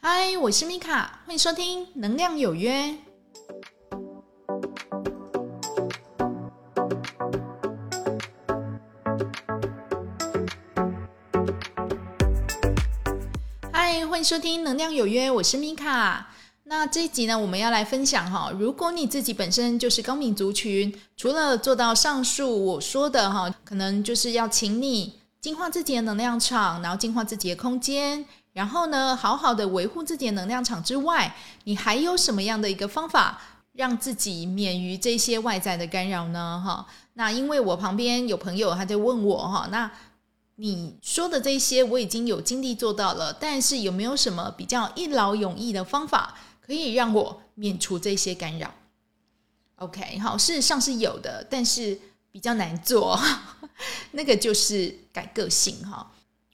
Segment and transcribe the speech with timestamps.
[0.00, 2.72] 嗨，我是米卡，欢迎收听《能量有约》。
[13.72, 16.30] 嗨，欢迎收听《能量有约》，我是米卡。
[16.62, 28.24] 那这一集呢，我们要来分享哈，如果你自己本身就是高敏族群，除了做到上述我说的哈，可能就是要请你净化自己的能量场，然后净化自己的空间，
[28.58, 31.32] 然后呢，好好的维护自己的能量场之外，
[31.62, 33.40] 你还有什么样的一个方法，
[33.74, 36.60] 让自己免于这些外在的干扰呢？
[36.66, 39.88] 哈，那因为我旁边有朋友他在问我哈，那
[40.56, 46.34] 你说的这些我已经有尽力做到了，但是有没有什么比较一劳永逸的方法？
[46.60, 48.74] 可以让我免除这些干扰。
[49.76, 51.96] OK，好，事实上是有的，但是
[52.32, 53.16] 比较难做。
[54.10, 56.10] 那个就是改个性哈。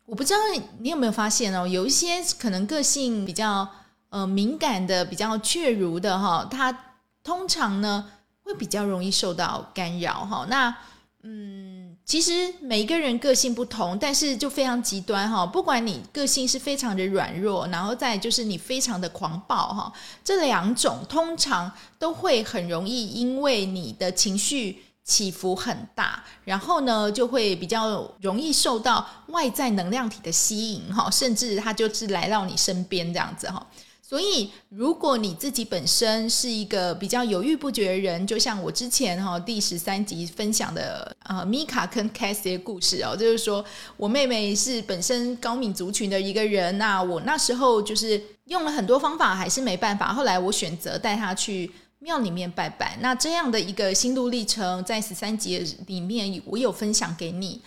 [0.06, 0.38] 我不知道
[0.80, 3.68] 你有没有发现哦，有一些可能个性比较
[4.10, 6.76] 呃敏感的、比较怯如的哈，他
[7.22, 8.10] 通常呢
[8.42, 10.46] 会比较容易受到干扰哈。
[10.48, 10.76] 那
[11.22, 11.72] 嗯。
[12.06, 15.46] 其实每一个人个性不同，但是就非常极端哈。
[15.46, 19.90] 不管你个性是非常的软弱，然后再就是你非常的狂暴哈，
[20.22, 33.64] 这两种通常都会很容易因为你的情绪起伏很大，然后呢就会比较容易受到外在能量体的吸引哈，甚至他就是来到你身边这样子哈。
[34.06, 43.64] 所以，如果你自己本身是一个比较犹豫不决的人，就像我之前哈第十三集分享的呃米卡跟凯西的故事哦，就是说
[43.96, 50.12] 我妹妹是本身高敏族群的一个人，那我那时候就是用了很多方法，还是没办法。
[50.12, 51.72] 后来我选择带她去
[52.04, 52.98] 庙里面拜拜。
[53.00, 57.62] 那这样的一个心路历程，在十三节里面我有分享给你。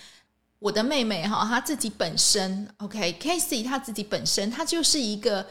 [0.60, 5.46] 我的妹妹哈，她自己本身 OK，Casey 她自己本身，她就是一个。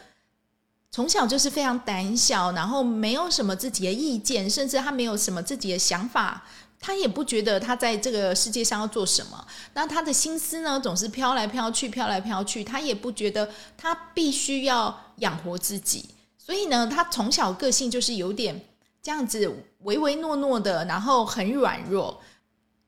[0.89, 6.47] 从小就是非常胆小，然后没有什么自己的意见，甚至她没有什么自己的想法，
[6.81, 9.47] 她也不觉得她在这个世界上要做什么。
[9.75, 16.09] 那她的心思呢，总是飘来飘去，飘来飘去，她也不觉得她必须要养活自己。
[16.39, 18.59] 所以呢，她从小个性就是有点
[19.07, 19.49] 这样子
[19.85, 22.21] 唯唯诺诺的，然后很软弱。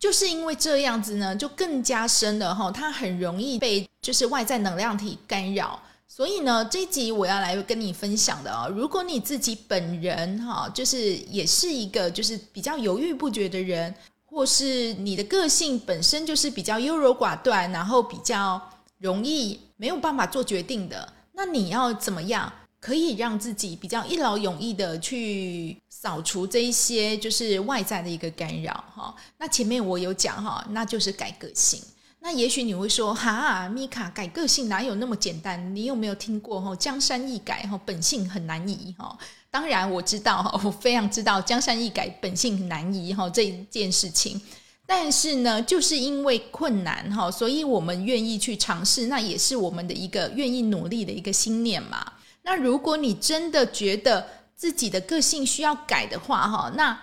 [0.00, 5.80] 就是因为这样子呢，就更加深了哈，他很容易被就是外在能量体干扰。
[6.08, 18.60] 所以呢，这集我要来跟你分享的哦，如果你自己本人哈，就是也是一个就是比较犹豫不决的人，或是你的个性本身就是比较优柔寡断，然后比较
[18.98, 29.14] 容易没有办法做决定的，那你要怎么样可以让自己比较一劳永逸的去扫除这一些就是外在的一个干扰哈？
[29.38, 31.82] 那前面我有讲哈，那就是改个性。
[32.20, 35.74] 那也许你会说，哈，米卡改个性哪有那么简单？
[35.74, 36.74] 你有没有听过哈？
[36.74, 39.16] 江山易改，哈，本性很难移，哈。
[39.50, 44.40] 当然我知道，哈， 我非常知道江山易改，本性很难移，哈，这一件事情。
[44.84, 52.14] 但是呢，就是因为困难，哈，所以我们愿意去尝试，那也是我们的一个愿意努力的一个心念嘛。
[52.42, 56.98] 那如果你真的觉得自己的个性需要改的话，哈，那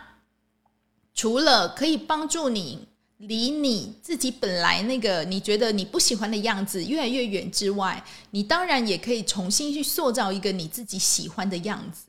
[1.13, 2.88] 除了可以帮助你。
[3.18, 12.03] 离你自己本来那个你觉得你不喜欢的样子越来越远之外，你当然也可以重新去塑造一个你自己喜欢的样子。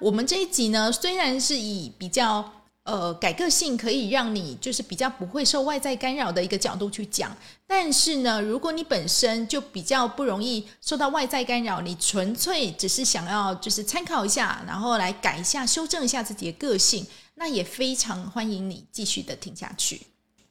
[0.00, 2.52] 我们这一集呢，虽然是以比较
[2.84, 7.34] 呃改个性可以让你就是比较不会受外在干扰的一个角度去讲，
[7.66, 17.06] 但是呢，如果你本身就比较不容易受到外在干扰，你纯粹只是想要就是参考一下，然后来改一下、修正一下自己的个性，
[17.36, 20.02] 那也非常欢迎你继续的听下去。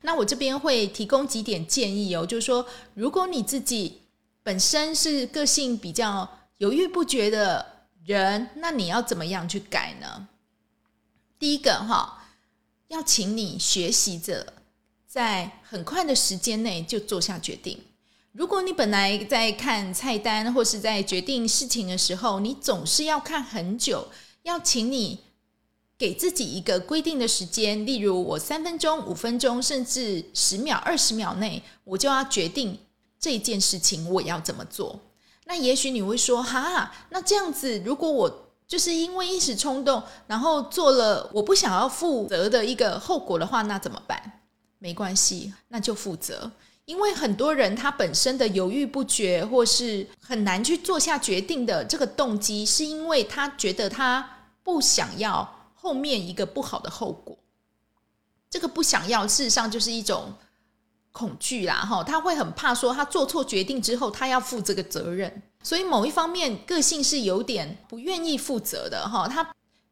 [0.01, 4.01] 那我这边会提供几点建议哦，就是说，如果你自己
[4.41, 6.27] 本身是个性比较
[6.57, 7.65] 犹豫不决的
[8.03, 10.27] 人，那你要怎么样去改呢？
[11.39, 12.22] 第一个哈，
[12.93, 14.53] 要请你学习着
[15.07, 17.77] 在很快的时间内就做下决定。
[18.31, 24.07] 如果你本来在看菜单或是在决定事情的时候，你总是要看很久，
[24.43, 25.19] 要请你。
[25.95, 32.77] 给自己一个规定的时间，例如我三分钟、五分钟，甚至十秒、二十秒内，我就要决定
[33.17, 34.99] 这件事情我要怎么做。
[35.45, 38.42] 那也许你会说：“哈，那这样子，如果我
[38.73, 44.39] 就是因为一时冲动，然后做了我不想要负责的一个后果的话，那怎么办？”
[44.81, 46.51] 没关系，那就负责。
[46.85, 54.27] 因为很多人他本身的犹豫不决，或是很难去做下决定的这个动机，是因为他觉得他
[54.63, 55.47] 不想要。
[55.75, 57.37] 后面一个不好的后果，
[58.49, 60.33] 这个不想要，事实上就是一种
[61.13, 69.47] 恐惧啦，哈，他会很怕说他做错决定之后，他要负这个责任，所以某一方面个性是有点不愿意负责的，哈，他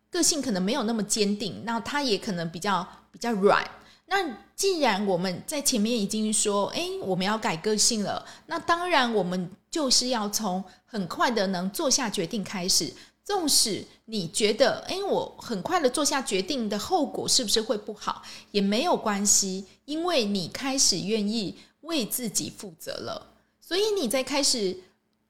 [0.09, 3.65] 个性可能没有那么坚定，那他也可能比较比较软。
[4.07, 4.17] 那
[4.55, 12.93] 既然我们在前面已经说，哎，我们要改个性了，那当然我们就是要从很快的能做下决定开始。
[13.23, 23.27] 纵使你觉得，哎，我很快的做下决定的后果是不是会不好，也没有关系，因为你开始愿意为自己负责了。
[23.59, 24.75] 所以你在开始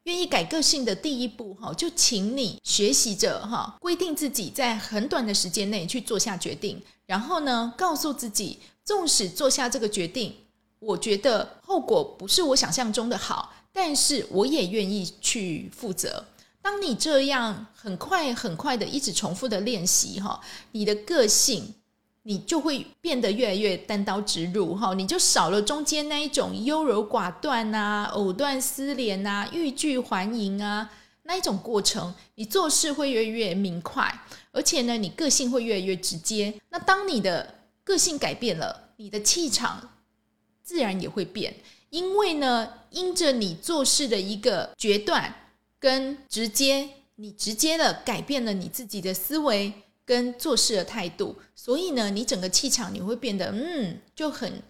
[0.04, 10.34] 愿意改个性的第一步，哈，就请你学习着哈，规定自己在很短的时间内去做下决定，然后呢，告诉自己，纵使做下这个决定，
[10.80, 16.26] 我觉得后果不是我想象中的好，但是我也愿意去负责。
[16.62, 20.40] 当你这样很快很快的一直重复的练习哈，
[20.72, 21.74] 你的个性
[22.24, 30.88] 你就会变得越来越单刀直入哈，你就少了中间那一种优柔寡断呐、藕断丝连呐、欲拒还迎啊
[31.24, 34.22] 那一种过程，你做事会越来越明快，
[34.52, 36.54] 而且呢，你个性会越来越直接。
[36.70, 39.90] 那当你的个性改变了，你的气场
[40.62, 41.56] 自然也会变，
[41.90, 45.41] 因为呢，因着你做事的一个决断。
[45.82, 49.74] 跟直接，你直接的改变了你自己的思维
[50.06, 54.62] 跟做事的态度，所以呢，你整个气场你会变得嗯就很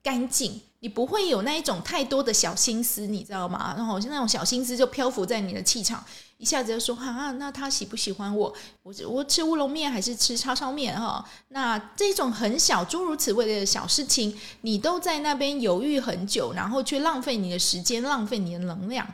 [0.00, 3.74] 干净，你不会有那一种太多的小心思，你知道吗？
[3.76, 6.04] 然后那种小心思就漂浮在你的气场，
[6.38, 8.54] 一下子就说哈，那他喜不喜欢我？
[8.84, 11.28] 我我吃乌龙面还是吃叉烧面哈？
[11.48, 19.06] 那这种很小诸如此类的小事情，你都在那边犹豫很久，然后去浪费你的时间，浪费你的能量。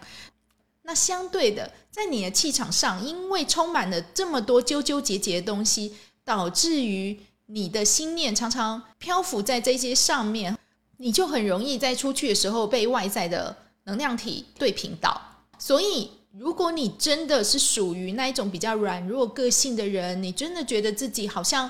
[0.87, 5.93] 那相对的，在你的气场上，因为充满了这么多纠纠结结的东西，
[6.25, 10.57] 导致于你的心念常常漂浮在这些上面，
[10.99, 15.21] 你就很容易在出去的时候被外在的能量体对频到。
[15.59, 21.69] 所以，如果你真的是属于那一种比较软弱个性的人，你真的觉得自己好像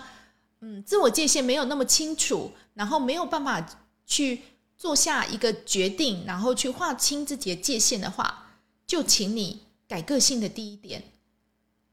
[0.60, 3.66] 嗯自我界限没有那么清楚，然后没有办法
[4.04, 4.42] 去
[4.76, 8.42] 做下一个决定，然后去划清自己的界限的话。
[8.87, 11.03] 就请你改个性的第一点，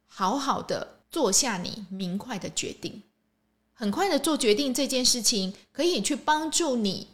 [0.07, 3.01] 好好的做下你明快的决定。
[3.74, 7.07] 很快的做决定这件事情，可以去帮助你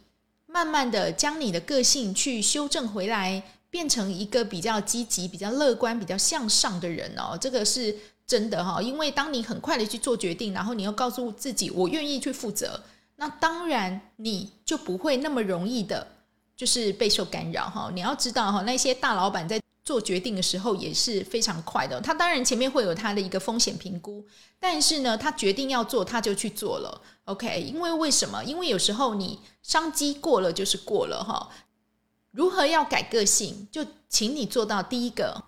[0.46, 7.36] 慢慢的将你的个性去修正回来，变成一个比较积极、比较乐观、比较向上的人哦。
[7.40, 7.96] 这个是
[8.26, 12.82] 真的哈，因为当你很快的去做决定，然后你要告诉自己我愿意去负责，
[13.16, 16.06] 那当然你就不会那么容易的，
[16.54, 17.90] 就是备受干扰哈。
[17.94, 19.58] 你要知道哈，那些大老板在。
[19.90, 24.24] 做决定的时候也是非常快的，他当然前面会有他的一个风险评估，
[24.60, 27.02] 但是呢，他决定要做，他就去做了。
[27.24, 28.44] OK，因为为什么？
[28.44, 31.50] 因为有时候你商机过了就是过了哈。
[32.30, 33.66] 如何要改个性？
[33.72, 35.42] 就请你做到第一个，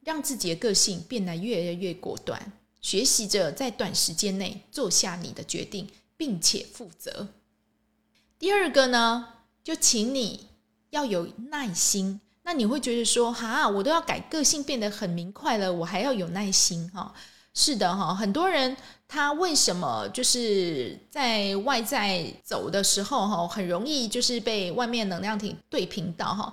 [0.00, 2.50] 让自己的个性变得越来越果断，
[2.80, 7.28] 学习着在短时间内做下你的决定，并且负责。
[8.38, 10.48] 第二个呢，就请你
[10.88, 12.22] 要有耐心。
[12.44, 17.12] 那你会觉得说，哈，我都要改个性变得很明快了，我还要有耐心哈？
[17.54, 18.76] 是的哈，很多人
[19.08, 26.52] 他为什么就是在外在走的时候哈，很容易就是被外面能量体对频到哈？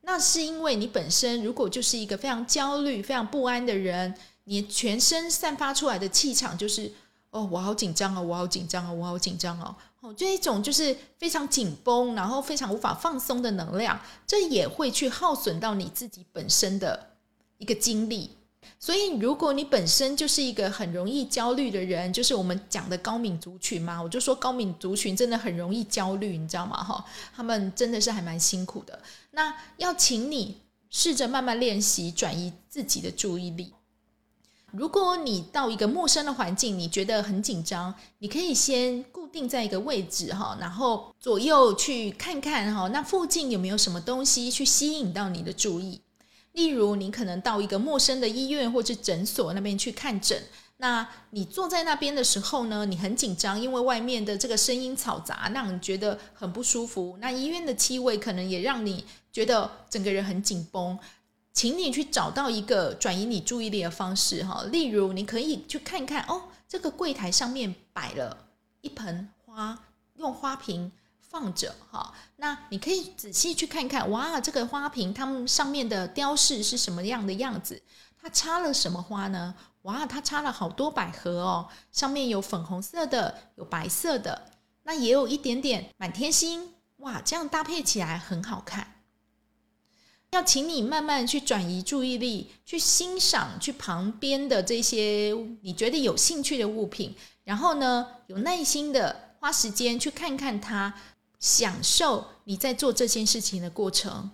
[0.00, 4.12] 那是因为你本身如果就是一个非常焦虑、非常不安的人，
[4.44, 6.90] 你全身散发出来的气场就是，
[7.30, 9.74] 哦，我好紧张哦，我好紧张哦，我好紧张哦。
[10.00, 17.10] 哦，这一种就是非常紧绷，然后非常无法放松的能量，这也会去耗损到你自己本身的
[17.58, 18.30] 一个精力。
[18.78, 26.82] 所以，如果你本身就是一个很容易焦虑的人，就是我们讲的高敏族群嘛，我就说高敏族群真的很容易焦虑，你知道吗？
[26.82, 28.98] 哈，他们真的是还蛮辛苦的。
[29.30, 30.58] 那要请你
[30.90, 33.72] 试着慢慢练习转移自己的注意力。
[34.72, 46.00] 如果你到一个陌生的环境，你觉得很紧张，你可以先固定在一个位置哈，然后左右去看看哈，那附近有没有什么东西去吸引到你的注意？
[46.52, 50.42] 例如，你可能到一个陌生的医院或者诊所那边去看诊，
[50.78, 57.16] 那你坐在那边的时候呢，你很紧张，因为外面的这个声音嘈杂，让你觉得很不舒服。
[57.20, 60.98] 那医院的气味可能也让你觉得整个人很紧绷。
[61.52, 68.46] 请你去找到一个转移你注意力的方式哈，例如你可以去看看哦，这个柜台上面摆了
[68.80, 69.78] 一盆花，
[70.14, 77.82] 用花瓶放着哈，那你可以仔细去看看，哇，这个花瓶它们上面的雕饰是什么样的样子？
[78.22, 79.54] 它插了什么花呢？
[79.82, 84.50] 哇，它插了好多百合哦，上面有粉红色的，有白色的，
[84.84, 86.74] 那也有一点点满天星。
[86.98, 88.99] 哇，这样搭配起来很好看。
[90.32, 100.94] 要请你慢慢去转移注意力，去欣赏去旁边的这些你觉得有兴趣的物品，然后呢，有耐心的花时间去看看它，
[101.40, 104.30] 享受你在做这件事情的过程，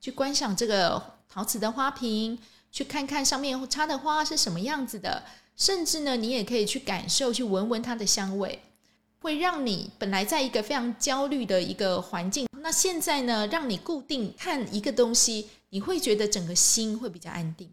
[0.00, 2.38] 去观赏这个陶瓷的花瓶，
[2.70, 5.24] 去看看上面插的花是什么样子的，
[5.56, 8.62] 甚至呢，你也可以去感受，去闻闻它的香味。
[9.22, 17.70] 会让你本来在一个非常焦虑的一个环境，那现在呢，让你固定看一个东西，你会觉得整个心会比较安定。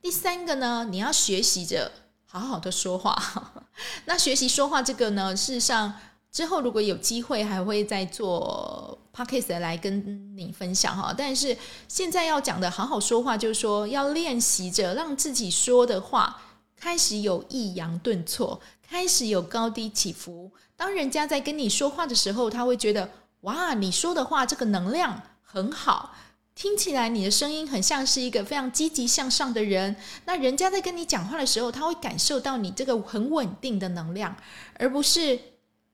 [0.00, 1.90] 第三个呢，你要学习着
[2.26, 3.16] 好好的说话。
[4.06, 5.94] 那学习说话这个呢，事实上
[6.30, 11.14] 之后如果有机会，还会再做 podcast 来跟你分享哈。
[11.16, 11.56] 但是
[11.88, 16.42] 现在要讲的好好说话，就是说要练习着让自己说的话
[16.76, 20.50] 开始有抑扬顿挫，开始有高低起伏。
[20.76, 23.08] 当人家在跟你说话的时候，他会觉得
[23.44, 26.14] 哇，你说的话这个能量很好，
[26.54, 29.96] 听起来你的声音很像是一个非常积极向上的人。
[30.24, 34.36] 那人家在跟你讲话的时候，他会感受到你这个很稳定的能量，
[34.78, 35.38] 而不是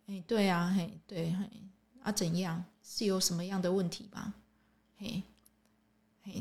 [0.06, 1.50] 哎，对啊，嘿，对，嘿，
[2.02, 4.34] 啊，怎样是有什么样的问题吗？
[4.96, 5.22] 嘿，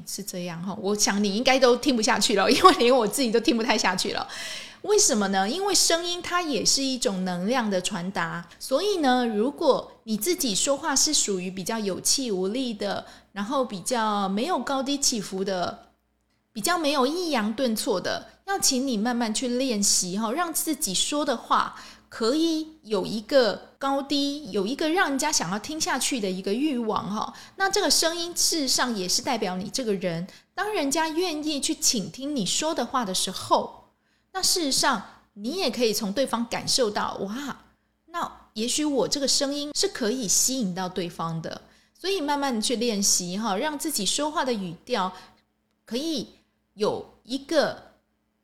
[0.06, 0.76] 是这样哈。
[0.82, 4.28] 我想你应该都听不下去了，因为连我自己都听不太下去了。
[4.84, 5.50] 为什么呢？
[5.50, 15.90] 因为声音它也是一种能量的传达，所以呢，如果你自己说话是属于比较有气无力的，然后比较没有高低起伏的，
[16.54, 21.76] 比较没有抑扬顿挫的，要请你慢慢去练习哈，让自己说的话
[22.10, 27.34] 可以有一个高低，有一个让人家想要听下去的一个欲望哈。
[27.56, 33.94] 那这个声音事实上也是代表你这个人，当人家愿意去倾听你说的话的时候。
[34.32, 37.62] 那事实上，你也可以从对方感受到，哇，
[38.08, 41.62] 那也许我这个声音是可以吸引到对方的。
[41.94, 45.12] 所以慢慢的去练习哈，让自己说话的语调
[45.86, 46.28] 可以
[46.76, 47.92] 有一个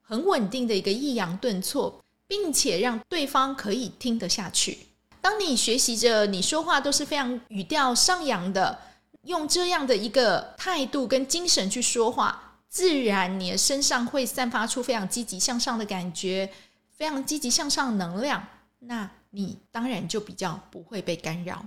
[0.01, 4.79] 很稳定的一个抑扬顿挫，并且让对方可以听得下去。
[5.21, 8.79] 当你学习着你说话都是非常语调上扬的，
[9.23, 12.41] 用这样的一个态度跟精神去说话。
[12.69, 16.51] 自然，你的身上会散发出非常积极向上的感觉，
[16.91, 18.45] 非常积极向上能量。
[18.79, 21.65] 那你当然就比较不会被干扰。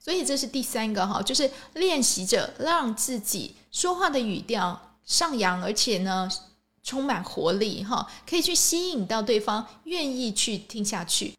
[0.00, 6.28] 所以这是第三个哈，就是练习着让自己说话的语调上扬，而且呢
[6.86, 11.34] 充满活力哈，可以去吸引到对方愿意去听下去。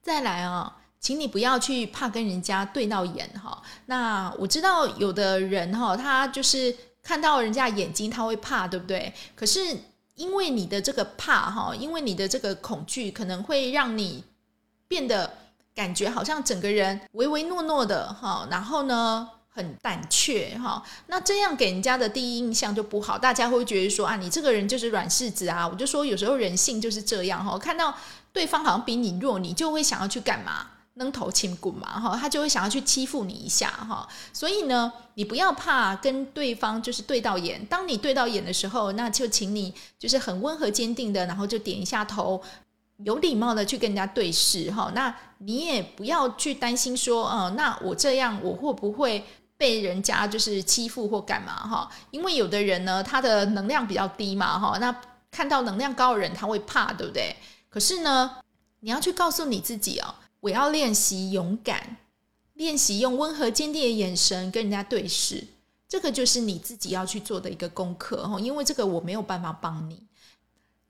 [0.00, 3.62] 再来啊，请你不要去怕跟人家对到眼哈。
[3.84, 6.74] 那我知道有的人哈，他就是。
[7.06, 9.14] 看到人家眼睛，他会怕，对不对？
[9.36, 9.60] 可是
[10.16, 14.24] 因为你的这个怕哈，因为你的这个恐惧，可能会让你
[14.88, 15.32] 变得
[15.72, 20.80] 感觉好像整个人唯唯诺诺的哈，然后呢很胆怯哈。
[21.06, 25.66] 那这样给人家的第一印象就不好，大家会觉得说啊，你这个人就是软柿子啊。
[25.66, 27.92] 我就说有时候人性就是这样哈，看到
[28.32, 30.68] 对方好像比你弱，你就会想要去干嘛？
[30.94, 37.62] 扔头轻骨嘛，哈，他就会想要去欺负你一下，哈，所以呢，你不要怕跟对方就是对到眼。
[37.66, 42.40] 当你对到眼的时候，那就请你就是很温和坚定的，然后就点一下头，
[43.04, 44.90] 有礼貌的去跟人家对视，哈。
[44.94, 49.22] 那你也不要去担心说，嗯，那我这样我会不会
[49.56, 51.90] 被人家就是欺负或干嘛，哈？
[52.10, 54.94] 因为有的人呢，他的能量比较低嘛，哈，那
[55.30, 57.36] 看到能量高的人他会怕，对不对？
[57.68, 58.36] 可是呢，
[58.80, 60.14] 你要去告诉你自己哦。
[60.40, 61.96] 我要练习勇敢，
[62.52, 65.44] 练习用温和坚定的眼神跟人家对视，
[65.88, 68.38] 这个就是你自己要去做的一个功课哈。
[68.38, 70.06] 因为这个我没有办法帮你，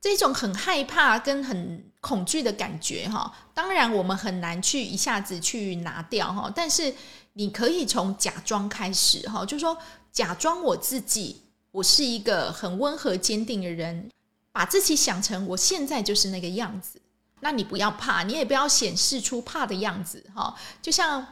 [0.00, 6.52] 这种很害怕跟很恐惧的感觉哈，当然我们很难去一下子去拿掉哈。
[6.54, 6.94] 但是
[7.38, 9.76] 你可以从假装开始哈，就说
[10.11, 14.11] 假装我自己，我是一个很温和坚定的人，
[14.52, 16.99] 把自己想成我现在就是那个样子。
[17.40, 20.57] 那你不要怕，你也不要显示出怕的样子哈。
[20.81, 21.26] 就像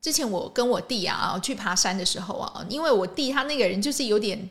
[0.00, 4.48] 之前我跟我弟啊去爬山的时候啊，因为我弟他那个人就是有点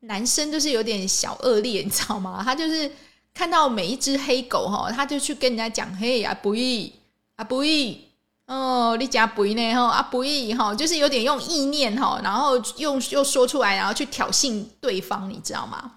[0.00, 2.42] 男生，就是有点小恶劣， 你知道吗？
[2.42, 2.90] 他就是
[3.32, 6.92] 看到每一只黑狗哈，他就去跟人家讲：“嘿啊，不义
[7.36, 8.08] 啊，不义
[8.50, 9.74] 哦，你家不义呢？
[9.76, 15.92] 吼啊，不义哈，就是有点用意念哈，然后用又说出来，然后去挑衅对方，你知道吗？”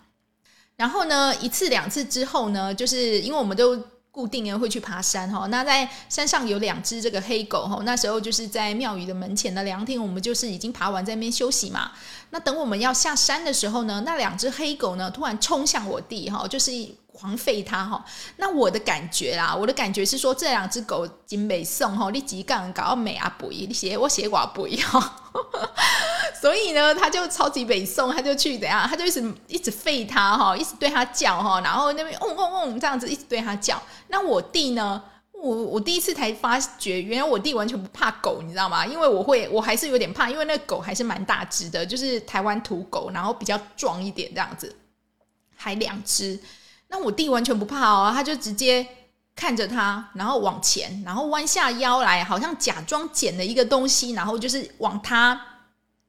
[0.77, 3.75] 然后呢，一次两次之后呢，就是因为我们都
[4.11, 5.47] 固定的会去爬山哈。
[5.47, 11.91] 那在山上有两只这个黑狗哈，那时候就是在庙宇的门前的凉亭，我们就是已经爬完在那边休息嘛。
[12.29, 16.71] 那等我们要下山的时候呢，那两只黑狗呢突然冲向我弟哈，就是
[17.13, 18.03] 狂吠它哈。
[18.37, 25.19] 那我的感觉啦，我的感觉是说，这两只狗金美送哈，你几杠搞美啊不一，你写我写寡不一哈。
[26.41, 33.81] 所以呢，他就超级北宋，他就去怎样，他就一直一直吠他哈，一直对他叫哈，然后那边嗡嗡嗡这样子一直对他叫。
[34.09, 35.01] 那我弟呢，
[35.31, 38.85] 我我第一次才发觉，原来我弟完全不怕狗，你知道吗？
[38.85, 44.75] 因为我会，我还是有点怕，因为那狗还是蛮大只的，就是台湾土狗，然后比较壮一点这样子，
[45.55, 46.39] 还两只。
[46.93, 48.87] 那我弟完全不怕哦，他就直接
[49.35, 55.47] 看着他，然后往前，然后弯下腰来，好像假装捡了一个东西，然后就是往他。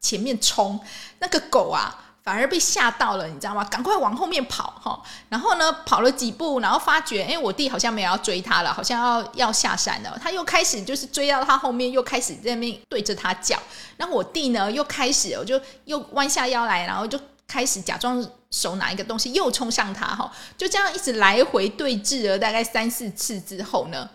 [0.00, 0.78] 前面冲，
[1.20, 1.88] 那个狗啊，
[2.22, 3.64] 反而被吓到了，你知道吗？
[3.64, 5.02] 赶快往后面跑哈。
[5.30, 10.18] 然后呢，跑了几步，然后发觉，哎，我弟好像没有要追他了，好像要要下山了。
[10.22, 13.58] 他又开始就是追到他后面，又开始在那边对着他叫。
[13.96, 18.22] 然后我弟呢，又开始，我就又弯下腰来，然后就开始假装
[18.54, 20.32] 手拿一个东西，又冲向他哈。
[20.56, 24.08] 就这样一直来回对峙了大概三四次之后呢，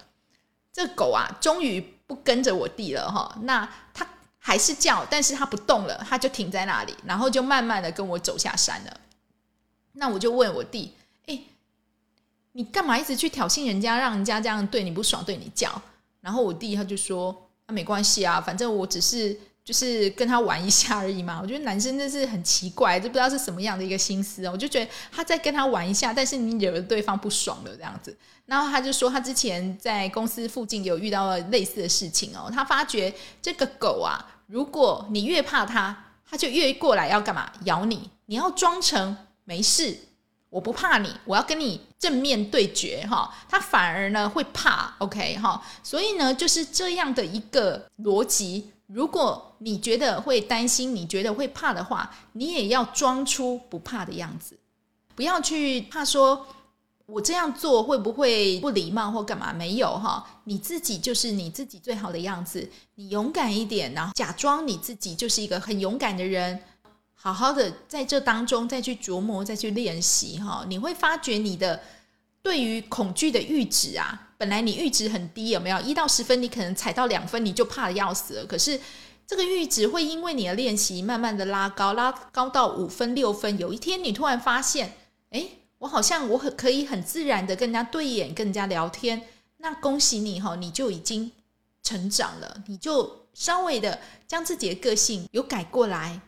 [0.71, 3.37] 这狗啊，终于不跟着我弟了哈。
[3.41, 4.07] 那他。
[4.41, 8.99] 还是叫，但是它不动了，它就停在那里，然后就慢慢的跟我走下山了。
[9.91, 10.93] 那我就问我弟
[11.27, 11.39] ：“哎，
[12.53, 15.79] 你干嘛一直去挑衅人家，让人家这样对你不爽，对你叫？”
[16.21, 17.35] 然后我弟他就说
[17.67, 21.39] ：“啊，没关系啊，反正我只是就是跟他玩一下而已嘛。
[21.43, 24.51] ”我觉得男生真是很奇怪，就不知道是什么样的一个心思哦。
[24.51, 28.17] 我就觉得他在跟他玩一下，但是你惹了对方不爽了这样子。
[28.45, 32.49] 然后他就说，他之前在公司附近有遇到了类似的事情哦。
[32.51, 34.35] 他发觉这个狗啊。
[34.47, 35.95] 如果你越怕它，
[36.27, 37.51] 它就越过来要干嘛？
[37.65, 38.09] 咬你！
[38.25, 39.95] 你要装成没事，
[40.49, 43.31] 我不怕你，我要跟你正面对决哈。
[43.47, 45.63] 它反而呢会怕，OK 哈。
[45.83, 48.71] 所以呢就是这样的一个逻辑。
[48.91, 54.57] 如果你觉得会担心，你觉得会怕的话，你也要装出不怕的样子，
[55.15, 56.45] 不要去怕说。
[57.11, 59.51] 我这样做会不会不礼貌或干嘛？
[59.51, 62.69] 没有哈，你自己就是你自己最好的样子。
[62.93, 66.61] 你勇敢一点，然后假装你自己就是一个很勇敢的人，
[67.15, 70.63] 好好的在这当中再去琢磨、再去练习哈。
[70.67, 71.81] 你会发觉你的
[72.43, 75.79] 对于恐惧的阈值啊，本来你阈值很低，有没有？
[75.81, 78.45] 一到十分，你可能踩到两分，你就怕的要死了。
[78.47, 78.81] 可是
[79.27, 83.59] 这个阈值会因为你的练习，慢慢的拉高，拉高到五分、六分。
[83.59, 84.95] 有一天你突然发现，
[85.29, 85.45] 哎。
[85.79, 89.29] 我好像我很可以很自然的跟人家对眼，跟人家聊天。
[89.59, 91.31] 那恭喜你哈，你就已经
[91.81, 93.97] 成长了，你就稍微的
[94.27, 96.19] 将自己的个性有改过来，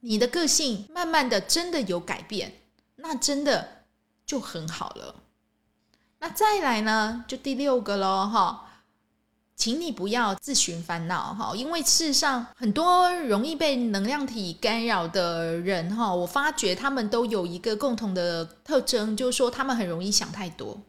[0.00, 2.60] 你的个性慢慢的真的有改变，
[2.96, 3.84] 那真的
[4.26, 5.14] 就很好了。
[6.20, 8.64] 那再来呢，就第六个喽哈。
[9.56, 20.80] 请你不要自寻烦恼哈，因为事实上很多容易被能量体干扰的人哈，我发觉他们都有一个共同的特征，就是说他们很容易想太多，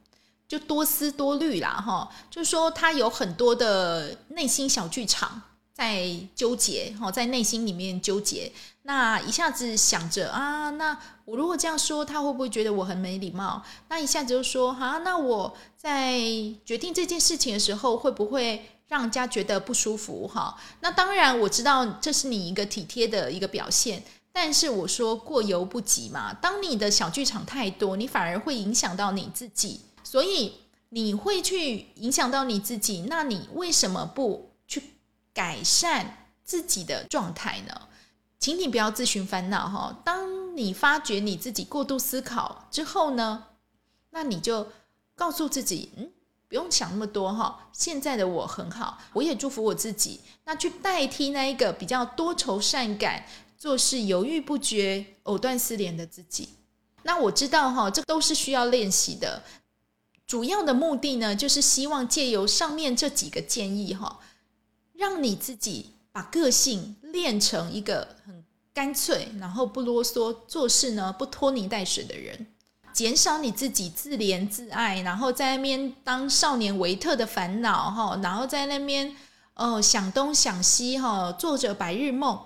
[0.48, 5.42] 就多思多虑啦哈，就是说他有很多的内心小剧场
[5.74, 8.52] 在纠结哈，在内心里面纠结，
[8.90, 13.64] 那一下子想着啊，那我如果这样说，他会不会觉得我很没礼貌？
[13.88, 15.56] 那一下子就说啊，那我。
[15.82, 16.20] 在
[16.66, 20.28] 决定这件事情的时候，会不会让人家觉得不舒服？
[20.28, 26.34] 哈，那当然我知道这是你一个体贴的一个表现，但是我说过犹不及嘛。
[26.34, 30.56] 当你的小剧场太多，你反而会影响到你自己，所以
[30.90, 33.06] 你会去影响到你自己。
[33.08, 34.84] 那你为什么不去
[35.34, 37.74] 改善自己的状态呢？
[38.40, 40.02] 请你不要自寻烦恼哈。
[40.04, 43.46] 当你发觉你自己过度思考之后呢，
[44.10, 44.68] 那你就。
[45.20, 46.10] 告诉自己，嗯，
[46.48, 47.68] 不用想那么多哈。
[47.74, 50.22] 现在的我很好，我也祝福我自己。
[50.46, 53.26] 那去代替那一个比较多愁善感、
[53.58, 56.48] 做事犹豫不决、藕断丝连的自己。
[57.04, 59.44] 那我知道哈，这都是需要练习的。
[60.26, 64.22] 主要的目的呢，就是希望借由上面这几个建议哈，
[64.94, 68.44] 让你自己把个性练成一个很
[68.74, 72.48] 干脆，然后不啰嗦，做事呢不拖泥带水的人。
[72.92, 79.16] 减少你自己自怜自爱，然后在那边当少年维特的烦恼哈，然后在那边
[79.54, 82.40] 哦想东想西哈，做着白日梦。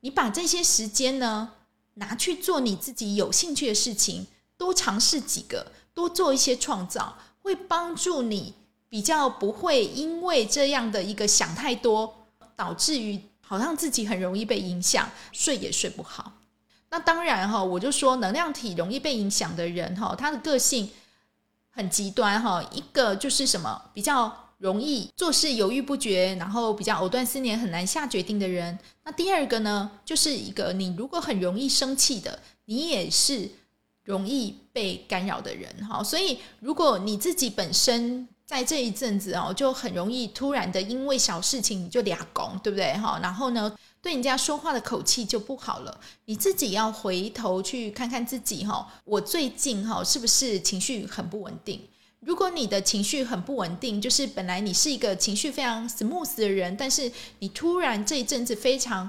[0.00, 1.52] 你把这些时间呢
[1.94, 8.54] 拿去做你自己有兴趣的事情，多尝试几个，多做一些创造，会帮助你
[8.88, 12.19] 比较不会因为这样的一个想太多，
[12.60, 16.30] 导致于好像自己很容易被影响，睡也睡不好。
[16.90, 20.90] 那当然哈，我就说能量体容易被影响的人哈，他的个性
[21.70, 22.62] 很极端哈。
[22.70, 28.78] 一个就是什么比较容易做事犹豫不决，然后比较藕断丝连，很难下决定的人。
[29.04, 33.50] 那第二个呢，就是一个你如果很容易生气的，你也是
[34.04, 36.04] 容易被干扰的人哈。
[36.04, 43.16] 所以，如果你自己本身在这一阵子哦，就很容易突然的因为小事情就俩拱，对不对哈？
[43.22, 46.00] 然后呢，对人家说话的口气就不好了。
[46.24, 51.80] 你自己要回头去看看自己哈，我最近哈是不是情绪很不稳定？
[52.18, 59.08] 如果你的情绪很不稳定，就是本来你是一个情绪非常 smooth 的人，但是你突然这一阵子非常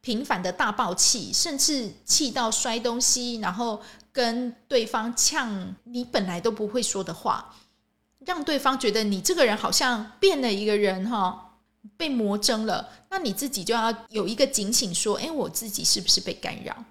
[0.00, 7.54] 频繁的大爆气，甚至气到摔东西，然后跟对方呛你本来都不会说的话，
[8.24, 11.58] 让对方觉得你这个人好像变了一个人哈，
[11.96, 16.84] 被魔怔了，那你自己就要有一个警醒，说：哎，我自己是不是被干扰？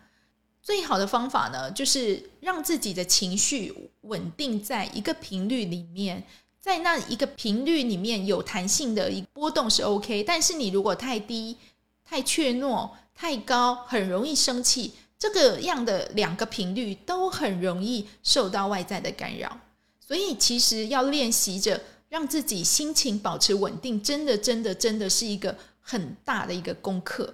[0.61, 6.23] 最好的方法呢，就是让自己的情绪稳定在一个频率里面，
[6.59, 10.23] 在那一个频率里面有弹性的一波动是 OK。
[10.23, 11.57] 但是你如果太低、
[12.05, 14.93] 太怯懦、太高，很容易生气。
[15.17, 19.57] 这个样的两个频率都很容易受到外在的干扰。
[20.11, 27.33] 所以其实要练习着让自己心情保持稳定，真的、真的、真的是一个很大的一个功课。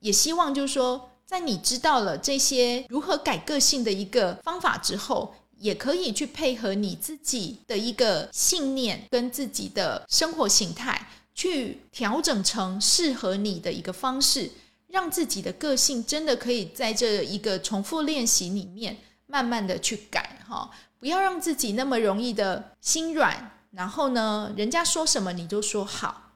[0.00, 1.08] 也希望就是说。
[1.24, 14.50] 在你知道了这些如何改个性的一个方法之后，也可以去配合你自己的一个信念跟自己的生活形态，去调整成适合你的一个方式，
[14.88, 20.68] 让自己的个性真的可以在这一个重复练习里面慢慢的去改哈，
[21.00, 26.34] 不要让自己那么容易的心软，然后呢，人家说什么你就说好。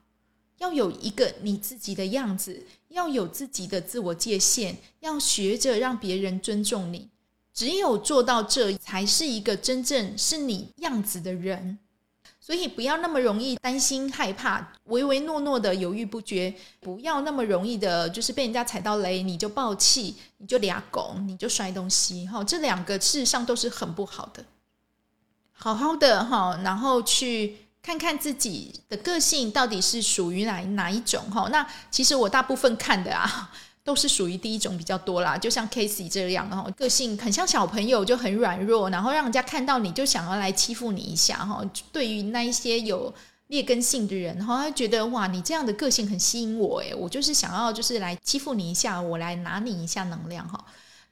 [0.57, 7.09] 要有一个你自己的样子，要有自己的自我界限，要学着让别人尊重你。
[7.53, 11.77] 只有做到这，才是一个真正是你样子的人。
[12.39, 22.25] 所以不要那么容易担心、害怕、唯唯诺诺的犹豫不决，不要那么容易的，就是被人家踩到雷你就爆气，你就俩拱，你就摔东西。
[22.27, 24.45] 哈，这两个事实上都是很不好的。
[25.55, 27.57] 好好的哈，然后去。
[27.85, 31.47] 看看自己的个性到底是属于哪哪一种哈？
[31.51, 33.51] 那其实我大部分看的啊，
[33.85, 35.37] 都是属于第一种比较多啦。
[35.37, 41.63] 就像 k a s e y 这样哈，个性很像小朋友，就很软弱，然后让人家看到你就想要来欺负你一下哈。
[41.91, 43.13] 对于那一些有
[43.49, 50.59] 劣根性的人哈，他觉得哇，你这样的个性很吸引我诶，我就是想要就是来欺负你一下，我来拿你一下能量哈。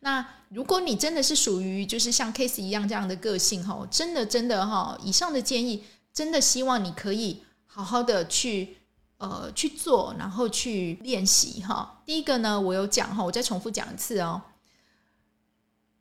[0.03, 5.83] 那如果你真的是属于就是像 k a s e 一样这样的个性哈，真的真的哈，以上的建议。
[6.13, 8.77] 真的希望你可以好好的去
[9.17, 12.03] 呃去做，然后去练习哈。
[12.05, 14.43] 第一个呢，我有讲哈，我再重复讲一次哦。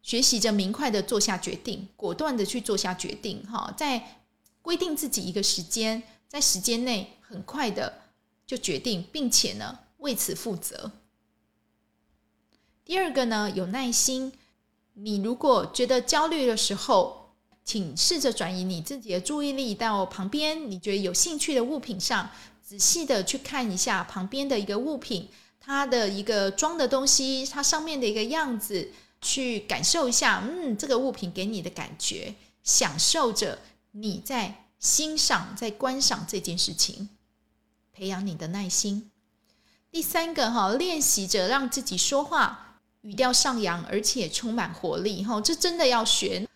[0.03, 4.19] 学习着明快的做下决定，果断的去做下决定哈，在
[4.61, 8.03] 规定自己一个时间，在时间内很快的
[8.47, 10.93] 就决定，并且呢为此负责。
[12.85, 14.33] 第二个呢，有耐心。
[14.95, 17.31] 你如果觉得焦虑的时候，
[17.64, 22.29] 请试着转移你自己的注意力到旁边你觉得有兴趣的物品上，
[22.62, 25.29] 仔细的去看一下旁边的一个物品，
[25.61, 28.90] 它的一个装的东西，它上面的一个样子，
[29.21, 33.61] 去感受一下，嗯，这个物品给你的感觉，享受着
[33.92, 37.09] 你在欣赏、在观赏这件事情，
[37.92, 39.11] 培养你的耐心。
[39.90, 42.71] 第三个哈，练习着让自己说话
[43.03, 46.49] 语调上扬，而且充满活力哈，这真的要学。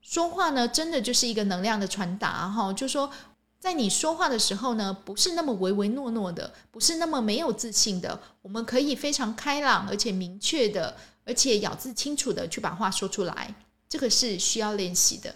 [0.00, 2.72] 说话呢，真的就是一个能量的传达哈。
[2.72, 3.10] 就说
[3.58, 8.20] 在你说话的时候呢，不是那么唯唯诺诺的，不是那么没有自信的。
[8.42, 13.54] 我们可以非常开朗，而且明确的，而且咬字清楚的去把话说出来。
[13.88, 15.34] 这个是需要练习的。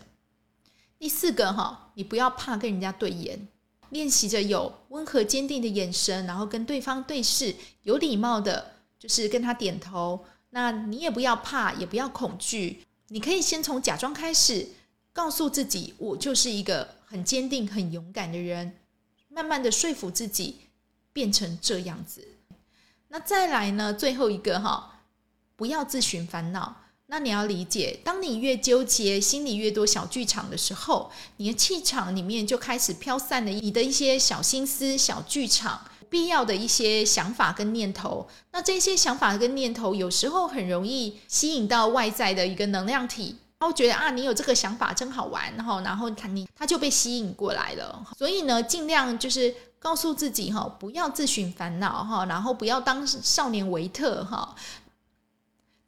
[0.99, 3.49] 第四个哈，你不要怕跟人家对眼，
[3.89, 7.55] 练习着有温和坚定的眼神，然后跟对方对视，
[7.85, 10.23] 有礼貌的，就是跟他点头。
[10.51, 12.85] 那你也不要怕，也不要恐惧。
[13.09, 14.69] 你可以先从假装开始，
[15.13, 18.77] 告诉自己我就是一个很坚定、很勇敢的人，
[19.29, 20.61] 慢慢的说服自己
[21.13, 22.27] 变成这样子。
[23.09, 23.93] 那再来呢？
[23.93, 25.01] 最后一个哈，
[25.57, 26.83] 不要自寻烦恼。
[27.07, 35.87] 那你要理解，当你越纠结，心里越多小剧场的时候，你的气场里面就开始飘散了你的一些小心思、小剧场。
[36.11, 48.07] 必要的一些想法跟念头，那这些想法跟念头有时候很容易吸引到外在的一个能量体，然后觉得啊，你有这个想法真好玩，然后然后他你他就被吸引过来了。
[48.17, 54.55] 所以呢，尽量就是告诉自己哈，不要自寻烦恼哈，然后不要当少年维特哈。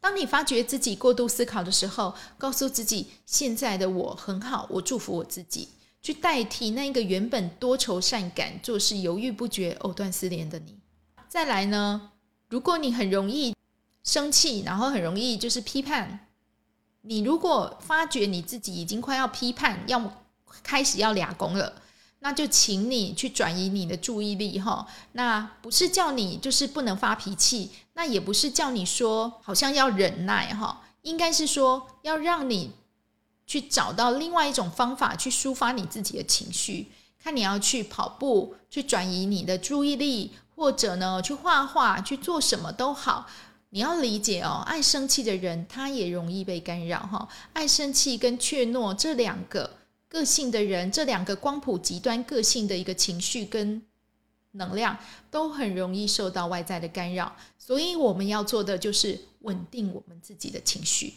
[0.01, 5.69] 当你发觉自己过度思考的时候，告诉自己现在的我很好，我祝福我自己。
[6.03, 10.79] 去代替那个原本多愁善感、做事犹豫不决、藕断丝连的你。
[11.29, 12.11] 再来呢，
[12.49, 13.55] 如果你很容易
[14.03, 16.27] 生气，然后很容易就是批判，
[17.03, 20.23] 你如果发觉你自己已经快要批判，要
[20.63, 21.83] 开始要俩攻了，
[22.21, 24.87] 那就请你去转移你的注意力哈。
[25.13, 32.73] 那不是叫你就是不能发脾气，那也不是叫你说好像要忍耐哈，应该是说要让你
[33.51, 36.87] 去找到另外一种方法去抒发你自己的情绪。
[37.19, 43.29] 看你要去跑步，去转移你的注意力，或者呢去画画，去做什么都好。
[43.71, 47.29] 你要理解哦，爱生气的人他也容易被干扰哈。
[47.53, 53.83] 爱生气跟怯懦这两个个性的人，这两个光谱极端个性的一个情绪跟
[54.53, 54.97] 能量，
[55.29, 57.35] 都很容易受到外在的干扰。
[57.59, 61.15] 所以我们要做的就是稳定我们自己的情绪，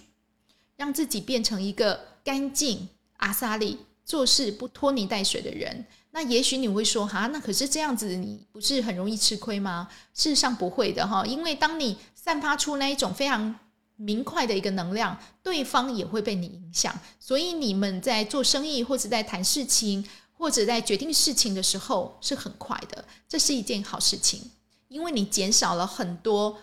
[0.75, 3.79] 让自己变成一个干净阿萨利。
[4.05, 9.87] 做事不拖泥带水的人，那也许你会说哈，那可是这样子，你不是很容易吃亏吗？
[10.13, 13.55] 事实上不会的哈，因为当你散发出那一种非常
[13.95, 24.51] 明快的一个能量，对方也会被你影响，所以你们在做生意或者在谈事情或者在决定事情的时候是很快的，这是一件好事情，
[24.89, 26.57] 因为你减少了很多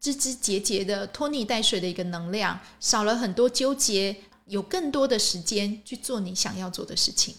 [0.00, 4.16] 枝枝节节的拖泥带水的一个能量，少了很多纠结。
[4.50, 7.36] 有更多的时间去做你想要做的事情。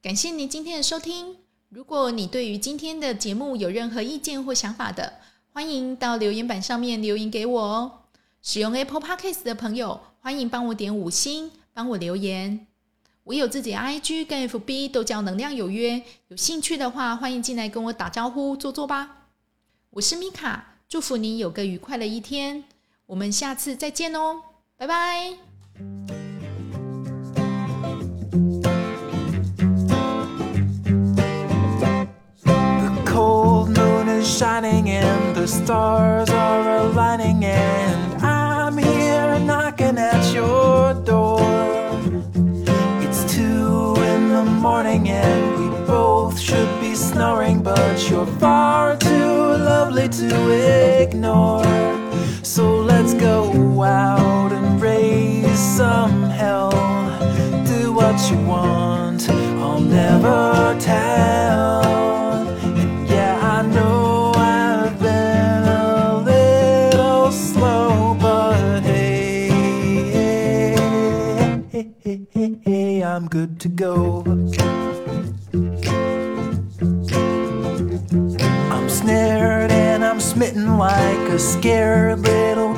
[0.00, 1.36] 感谢您今天的收听。
[1.68, 5.20] 如果你对于今天的节目有任何意见或想法的，
[5.52, 8.00] 欢迎到留言板上面留言给我哦。
[8.40, 12.66] 使用 Apple Podcast 的朋友，欢迎帮我点五星，帮我留言。
[13.24, 16.02] 我有自己 IG 跟 FB，都叫能量有约。
[16.28, 19.28] 有兴趣的话，欢迎进来跟我打招呼坐坐吧。
[19.90, 22.64] 我是米卡，祝福你有个愉快的一天。
[23.06, 24.51] 我们下次再见哦。
[24.82, 25.36] 拜拜。
[32.44, 40.94] The cold moon is shining and the stars are aligning and I'm here knocking at your
[41.04, 41.38] door.
[43.04, 49.36] It's two in the morning and we both should be snoring, but you're far too
[49.70, 51.62] lovely to ignore.
[52.42, 54.21] So let's go out
[55.72, 56.70] raise some hell.
[57.66, 61.82] Do what you want, I'll never tell.
[61.82, 69.48] And yeah, I know I've been a little slow, but hey,
[71.70, 74.24] hey, hey, hey, hey I'm good to go.
[78.70, 82.74] I'm snared and I'm smitten like a scared little